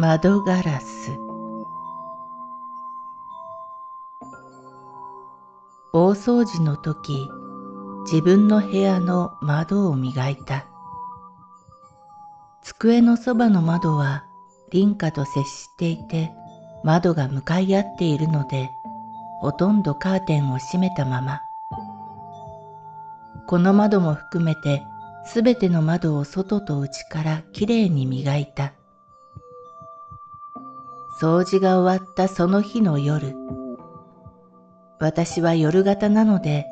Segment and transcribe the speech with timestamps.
[0.00, 1.18] 窓ガラス。
[5.92, 7.28] 大掃除の時
[8.04, 10.66] 自分の部屋の窓を磨いた。
[12.62, 14.24] 机のそばの窓は
[14.70, 16.30] 林家と接していて
[16.84, 18.70] 窓が向かい合っているので
[19.40, 21.40] ほとんどカーテンを閉めたまま。
[23.48, 24.84] この窓も含めて
[25.26, 28.77] すべての窓を外と内からきれいに磨いた。
[31.20, 33.34] 掃除が終わったその日の夜、
[35.00, 36.64] 私は夜型なので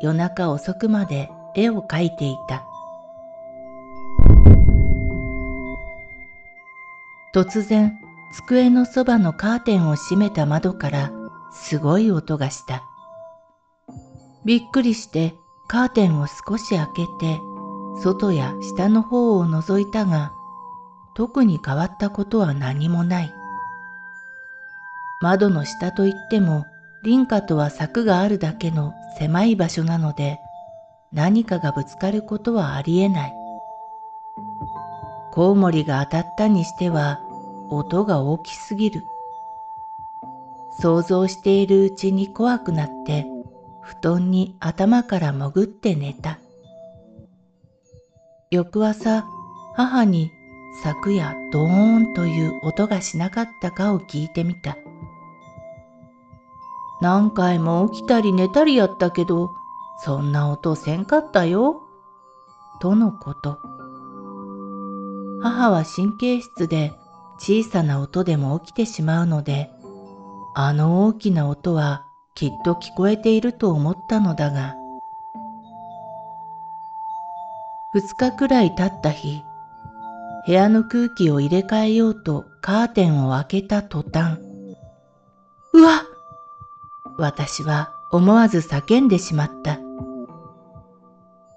[0.00, 2.64] 夜中遅くまで絵を描いていた。
[7.32, 7.96] 突然、
[8.34, 11.12] 机のそばのカーテンを閉めた窓から
[11.52, 12.82] すごい音がした。
[14.44, 15.32] びっくりして
[15.68, 17.40] カーテンを少し開けて
[18.02, 20.32] 外や下の方を覗いたが
[21.14, 23.41] 特に変わったことは何もない。
[25.22, 26.66] 窓の下といっても
[27.04, 30.40] 林家とは柵があるだけの狭い場所なので
[31.12, 33.32] 何かがぶつかることはありえない。
[35.32, 37.20] コウモリが当たったにしては
[37.70, 39.04] 音が大きすぎる。
[40.80, 43.26] 想像しているうちに怖くなって
[43.82, 46.40] 布団に頭から潜って寝た。
[48.50, 49.24] 翌朝
[49.74, 50.32] 母に
[50.82, 54.76] 昨夜ドーンという音がしなかったかを聞いてみた。
[57.02, 59.56] 何回も起きたり寝たりやったけど、
[60.04, 61.82] そんな音せんかったよ。
[62.80, 63.58] とのこと。
[65.42, 66.92] 母は神経質で
[67.38, 69.68] 小さな音でも起きてしまうので、
[70.54, 74.76] あの大きな音はきっと聞こえていると思ったのだが、
[77.94, 79.42] 二日くらい経った日、
[80.46, 84.38] 部屋の空気を入れ替えようとカーテンを開けた途端、
[85.72, 86.11] うわっ
[87.18, 89.78] 私は思わず叫んでしまった。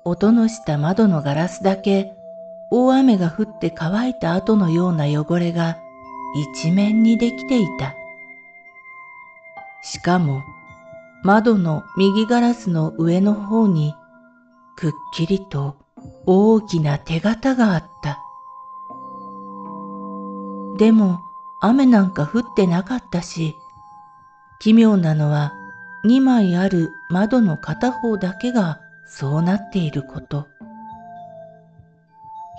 [0.03, 2.11] 音のした窓のガラスだけ
[2.71, 5.77] 大雨が降って乾いた後のような汚れが
[6.35, 7.95] 一面にできていた。
[9.83, 10.43] しかも
[11.23, 13.95] 窓の右ガラスの上の方に
[14.75, 15.75] くっきりと
[16.25, 18.19] 大きな手形があった。
[20.77, 21.19] でも
[21.61, 23.55] 雨なんか降ってなかったし、
[24.65, 25.53] 奇妙なのは
[26.05, 30.47] 2枚ある窓の片方だけがそうなっていること。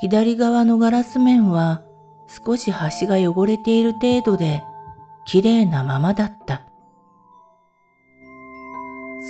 [0.01, 1.83] 左側のガラス面は
[2.29, 4.63] 少し端が汚れている程度で
[5.25, 6.63] 綺麗なままだった。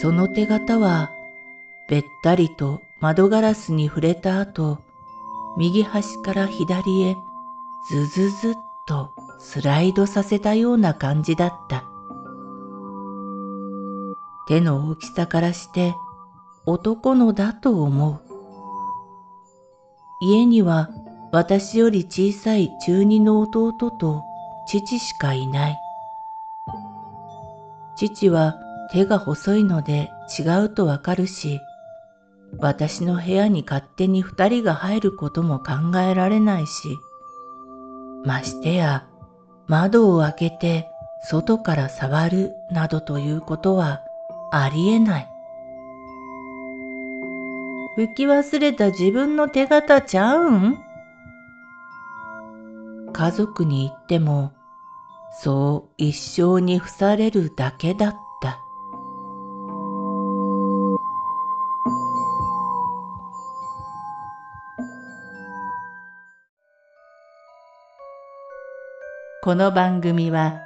[0.03, 1.08] その手形は
[1.88, 4.81] べったりと窓ガラスに触れた後、
[5.56, 7.16] 右端から左へ
[7.88, 8.54] ズズズッ
[8.87, 11.96] とスライドさせたような感じだった。
[14.49, 15.95] 手の大きさからして
[16.67, 18.21] 男のだと思う。
[20.21, 20.91] 家には
[21.33, 24.23] 私より小さい中二の弟と
[24.67, 25.79] 父しかいない。
[27.97, 28.56] 父は
[28.93, 31.61] 手が細いので違うとわかるし、
[32.59, 36.97] 私の部屋に勝手に二人が入ることも考えられないし、
[38.25, 39.06] ましてや
[39.67, 40.89] 窓を開けて
[41.29, 44.01] 外から触るなどということは
[44.52, 45.28] ありえない。
[47.98, 50.78] 拭き忘れた自分の手形ちゃうん？
[53.12, 54.52] 家族に言っても、
[55.43, 58.58] そう一生に付されるだけだった。
[69.43, 70.66] この番組は